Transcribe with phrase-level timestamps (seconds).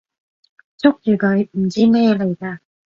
[0.79, 1.47] 捉住佢！
[1.51, 2.57] 唔知咩嘢嚟㗎！